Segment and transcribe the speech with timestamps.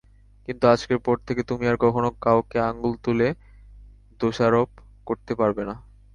[0.47, 3.27] কিন্তু আজকের পর থেকে তুমি আর কখনও কাউকে আঙুল তুলে
[4.19, 4.69] দোষারোপ
[5.07, 5.75] করতে পারবে না।